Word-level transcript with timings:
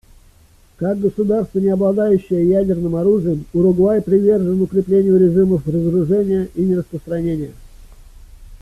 Как 0.77 0.99
государство, 0.99 1.59
не 1.59 1.69
обладающее 1.69 2.49
ядерным 2.49 2.95
оружием, 2.95 3.45
Уругвай 3.53 4.01
привержен 4.01 4.59
укреплению 4.59 5.19
режимов 5.19 5.67
разоружения 5.67 6.49
и 6.55 6.63
нераспространения. 6.63 7.51